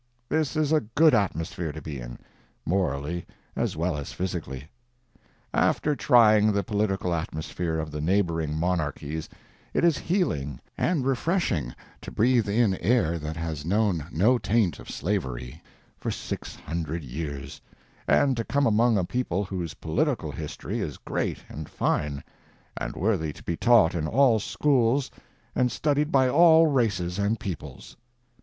This 0.29 0.55
is 0.55 0.71
a 0.71 0.79
good 0.81 1.13
atmosphere 1.13 1.71
to 1.71 1.79
be 1.79 1.99
in, 1.99 2.17
morally 2.65 3.23
as 3.55 3.77
well 3.77 3.95
as 3.95 4.11
physically. 4.13 4.67
After 5.53 5.95
trying 5.95 6.51
the 6.51 6.63
political 6.63 7.13
atmosphere 7.13 7.77
of 7.77 7.91
the 7.91 8.01
neighboring 8.01 8.55
monarchies, 8.57 9.29
it 9.75 9.83
is 9.83 9.99
healing 9.99 10.59
and 10.75 11.05
refreshing 11.05 11.75
to 12.01 12.09
breathe 12.09 12.49
in 12.49 12.73
air 12.77 13.19
that 13.19 13.35
has 13.37 13.63
known 13.63 14.07
no 14.11 14.39
taint 14.39 14.79
of 14.79 14.89
slavery 14.89 15.61
for 15.99 16.09
six 16.09 16.55
hundred 16.55 17.03
years, 17.03 17.61
and 18.07 18.35
to 18.37 18.43
come 18.43 18.65
among 18.65 18.97
a 18.97 19.05
people 19.05 19.43
whose 19.45 19.75
political 19.75 20.31
history 20.31 20.79
is 20.79 20.97
great 20.97 21.43
and 21.47 21.69
fine, 21.69 22.23
and 22.75 22.95
worthy 22.95 23.31
to 23.31 23.43
be 23.43 23.55
taught 23.55 23.93
in 23.93 24.07
all 24.07 24.39
schools 24.39 25.11
and 25.53 25.71
studied 25.71 26.11
by 26.11 26.27
all 26.27 26.65
races 26.65 27.19
and 27.19 27.39
peoples. 27.39 27.95